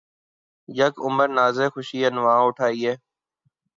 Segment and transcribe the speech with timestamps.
[0.69, 2.93] یک عمر نازِ شوخیِ عنواں اٹھایئے